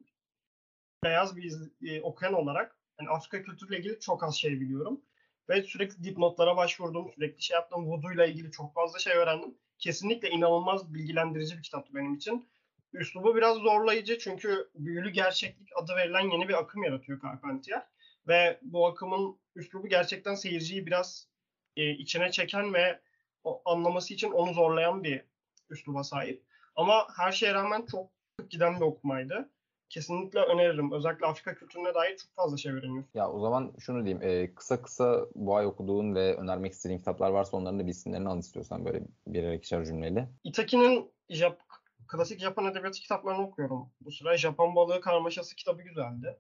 [1.04, 5.02] beyaz bir e, okuyan olarak yani Afrika kültürüyle ilgili çok az şey biliyorum.
[5.50, 7.12] Ve sürekli dipnotlara başvurdum.
[7.16, 7.88] Sürekli şey yaptım.
[7.88, 9.58] Voodoo ile ilgili çok fazla şey öğrendim.
[9.80, 12.50] Kesinlikle inanılmaz bilgilendirici bir kitaptı benim için.
[12.94, 17.88] Üslubu biraz zorlayıcı çünkü büyülü gerçeklik adı verilen yeni bir akım yaratıyor Carpentier.
[18.28, 21.28] Ve bu akımın üslubu gerçekten seyirciyi biraz
[21.76, 23.00] e, içine çeken ve
[23.44, 25.22] o, anlaması için onu zorlayan bir
[25.70, 26.44] üsluba sahip.
[26.76, 28.10] Ama her şeye rağmen çok
[28.50, 29.50] giden bir okumaydı.
[29.90, 30.92] Kesinlikle öneririm.
[30.92, 33.12] Özellikle Afrika kültürüne dair çok fazla şey öğreniyorsun.
[33.14, 34.22] Ya o zaman şunu diyeyim.
[34.24, 38.30] E, kısa kısa bu ay okuduğun ve önermek istediğin kitaplar varsa onların da bir isimlerini
[38.30, 40.30] al istiyorsan böyle birer ikişer cümleyle.
[40.44, 41.60] Itaki'nin Jap
[42.08, 43.92] klasik Japon edebiyatı kitaplarını okuyorum.
[44.02, 46.40] Bu sıra Japon balığı karmaşası kitabı güzeldi.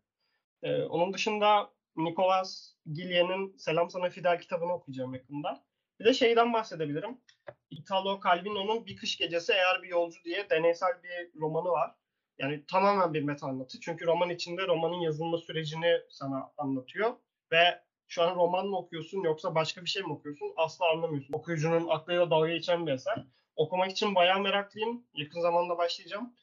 [0.63, 5.63] Ee, onun dışında Nicolas Gillien'in Selam Sana Fidel kitabını okuyacağım yakında.
[5.99, 7.21] Bir de şeyden bahsedebilirim.
[7.69, 11.95] Italo Calvino'nun Bir Kış Gecesi Eğer Bir Yolcu diye deneysel bir romanı var.
[12.39, 13.79] Yani tamamen bir meta anlatı.
[13.79, 17.13] Çünkü roman içinde romanın yazılma sürecini sana anlatıyor.
[17.51, 21.33] Ve şu an roman mı okuyorsun yoksa başka bir şey mi okuyorsun asla anlamıyorsun.
[21.33, 23.25] Okuyucunun aklıyla dalga geçen bir eser.
[23.57, 25.03] Okumak için bayağı meraklıyım.
[25.13, 26.33] Yakın zamanda başlayacağım.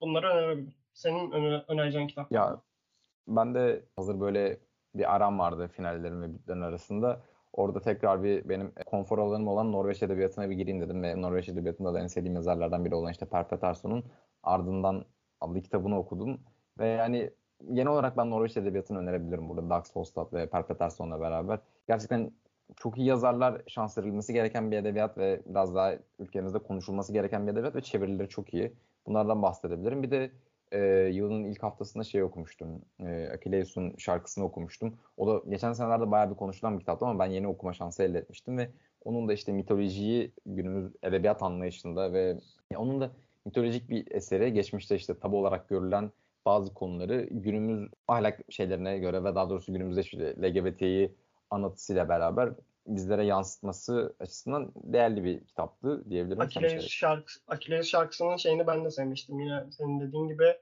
[0.00, 0.74] Bunları önerebilirim.
[0.92, 2.32] Senin öne önereceğin kitap.
[2.32, 2.60] Ya
[3.28, 4.58] ben de hazır böyle
[4.94, 7.22] bir aram vardı finallerin ve bitlerin arasında.
[7.52, 11.94] Orada tekrar bir benim konfor alanım olan Norveç Edebiyatı'na bir gireyim dedim ve Norveç Edebiyatı'nda
[11.94, 14.04] da en sevdiğim yazarlardan biri olan işte Per Peterson'un
[14.42, 15.04] ardından
[15.40, 16.40] adlı kitabını okudum.
[16.78, 17.30] Ve yani
[17.72, 19.70] genel olarak ben Norveç Edebiyatı'nı önerebilirim burada.
[19.70, 21.58] Dax Holstad ve Per Peterson'la beraber.
[21.88, 22.32] Gerçekten
[22.76, 27.52] çok iyi yazarlar şans verilmesi gereken bir edebiyat ve biraz daha ülkemizde konuşulması gereken bir
[27.52, 28.72] edebiyat ve çevirileri çok iyi.
[29.06, 30.02] Bunlardan bahsedebilirim.
[30.02, 30.30] Bir de
[30.72, 30.78] e,
[31.12, 32.82] yılın ilk haftasında şey okumuştum.
[33.00, 34.94] E, Akileus'un şarkısını okumuştum.
[35.16, 38.18] O da geçen senelerde bayağı bir konuşulan bir kitaptı ama ben yeni okuma şansı elde
[38.18, 38.70] etmiştim ve
[39.04, 42.38] onun da işte mitolojiyi günümüz edebiyat anlayışında ve
[42.76, 43.10] onun da
[43.44, 46.10] mitolojik bir eseri geçmişte işte tabu olarak görülen
[46.46, 51.14] bazı konuları günümüz ahlak şeylerine göre ve daha doğrusu günümüzde işte LGBT'yi
[51.50, 52.50] anlatısıyla beraber
[52.86, 56.40] bizlere yansıtması açısından değerli bir kitaptı diyebilirim.
[56.40, 59.40] Akileus, şarkı, Akileus şarkısının şeyini ben de sevmiştim.
[59.40, 60.56] Yine senin dediğin gibi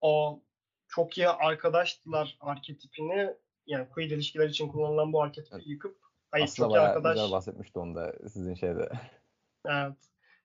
[0.00, 0.40] o
[0.88, 3.34] çok iyi arkadaştılar arketipini
[3.66, 5.66] yani queer ilişkiler için kullanılan bu arketipi evet.
[5.66, 5.98] yıkıp
[6.30, 7.14] hayır Aslında çok iyi arkadaş.
[7.14, 8.88] güzel bahsetmişti onda sizin şeyde.
[9.66, 9.96] Evet.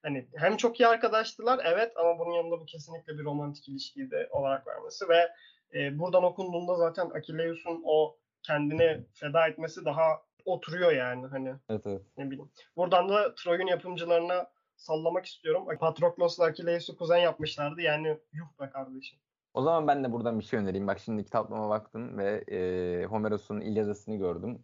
[0.03, 4.67] Hani hem çok iyi arkadaştılar evet ama bunun yanında bu kesinlikle bir romantik ilişkiydi olarak
[4.67, 5.29] vermesi ve
[5.73, 11.53] e, buradan okunduğunda zaten Akileus'un o kendini feda etmesi daha oturuyor yani hani.
[11.69, 12.01] Evet evet.
[12.17, 12.51] Ne bileyim.
[12.77, 15.65] Buradan da Troy'un yapımcılarına sallamak istiyorum.
[15.79, 17.81] Patroklos'la Akileus'u kuzen yapmışlardı.
[17.81, 19.19] Yani yuh be kardeşim.
[19.53, 20.87] O zaman ben de buradan bir şey önereyim.
[20.87, 24.63] Bak şimdi kitaplama baktım ve e, Homeros'un İlyadası'nı gördüm.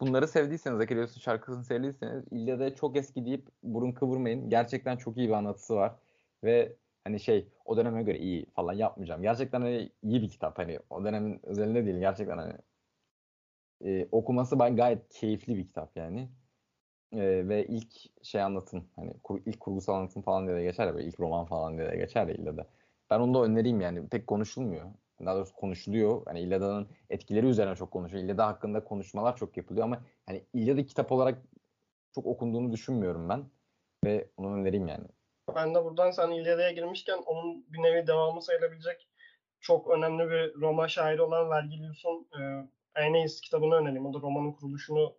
[0.00, 4.50] Bunları sevdiyseniz, Akileus'un şarkısını sevdiyseniz İlyada'ya çok eski deyip burun kıvırmayın.
[4.50, 5.94] Gerçekten çok iyi bir anlatısı var.
[6.44, 9.22] Ve hani şey o döneme göre iyi falan yapmayacağım.
[9.22, 10.58] Gerçekten hani iyi bir kitap.
[10.58, 11.98] Hani o dönemin özelinde değil.
[11.98, 12.54] Gerçekten hani
[13.84, 16.28] e, okuması ben gayet keyifli bir kitap yani.
[17.12, 17.92] E, ve ilk
[18.24, 21.46] şey anlatım hani kur, ilk kurgusal anlatım falan diye de geçer ya böyle ilk roman
[21.46, 22.66] falan diye de geçer ya illa da.
[23.10, 24.86] Ben onu da önereyim yani pek konuşulmuyor.
[25.24, 26.22] daha doğrusu konuşuluyor.
[26.26, 28.24] Hani İlyada'nın etkileri üzerine çok konuşuyor.
[28.24, 31.42] İlyada hakkında konuşmalar çok yapılıyor ama hani İlyada kitap olarak
[32.14, 33.44] çok okunduğunu düşünmüyorum ben.
[34.04, 35.06] Ve onu önereyim yani.
[35.54, 39.08] Ben de buradan sen İlyada'ya girmişken onun bir nevi devamı sayılabilecek
[39.60, 44.06] çok önemli bir Roma şairi olan Vergilius'un e, Aeneis kitabını önereyim.
[44.06, 45.14] O da romanın kuruluşunu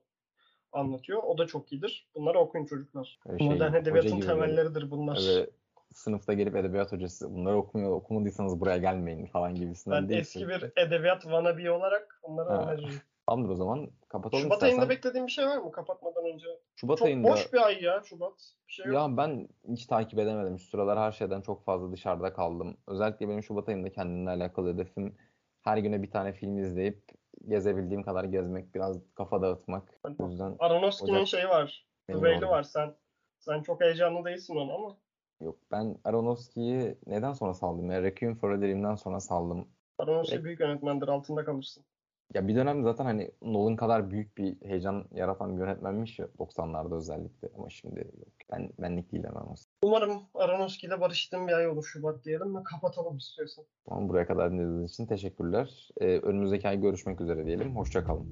[0.72, 1.24] anlatıyor.
[1.24, 2.10] O da çok iyidir.
[2.16, 3.20] Bunları okuyun çocuklar.
[3.38, 5.18] Şey, Modern edebiyatın temelleridir bunlar.
[5.18, 5.50] Öyle
[5.94, 10.20] sınıfta gelip edebiyat hocası bunları okumuyor, okumadıysanız buraya gelmeyin falan gibisinden ben değil.
[10.22, 12.64] eski bir edebiyat vanabi olarak onları Ha.
[12.64, 13.02] öneririm.
[13.28, 13.90] Tamamdır o zaman.
[14.10, 14.78] Kapatalım Şubat istersen.
[14.78, 16.48] ayında beklediğin bir şey var mı kapatmadan önce?
[16.76, 18.54] Şubat Çok ayında boş bir ay ya Şubat.
[18.68, 18.96] Bir şey yok.
[18.96, 20.60] ya ben hiç takip edemedim.
[20.60, 22.78] Şu sıralar her şeyden çok fazla dışarıda kaldım.
[22.88, 25.16] Özellikle benim Şubat ayında kendimle alakalı hedefim
[25.62, 27.04] her güne bir tane film izleyip
[27.48, 30.00] gezebildiğim kadar gezmek, biraz kafa dağıtmak.
[30.20, 31.88] O yüzden Aronofsky'nin Ocak- şeyi var.
[32.14, 32.48] Oldu.
[32.48, 32.64] var.
[32.64, 32.96] Sen
[33.40, 34.98] sen çok heyecanlı değilsin ona ama
[35.42, 38.02] yok ben Aronofsky'yi neden sonra saldım ya?
[38.04, 39.68] Requiem for a Dream'den sonra saldım.
[40.00, 40.46] Aronofsky Evet.
[40.46, 41.08] büyük yönetmendir.
[41.08, 41.86] Altında kalırsın.
[42.34, 46.96] Ya bir dönem zaten hani Nolan kadar büyük bir heyecan yaratan bir yönetmenmiş ya 90'larda
[46.96, 48.28] özellikle ama şimdi yok.
[48.52, 53.18] Ben benlik değil hemen Umarım Aronofsky ile barıştığım bir ay olur Şubat diyelim ve kapatalım
[53.18, 53.66] istiyorsan.
[53.90, 55.90] Tamam buraya kadar dinlediğiniz için teşekkürler.
[55.98, 57.76] Ee, önümüzdeki ay görüşmek üzere diyelim.
[57.76, 58.30] Hoşça kalın.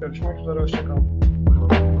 [0.00, 0.60] Görüşmek üzere.
[0.60, 1.91] Hoşçakalın.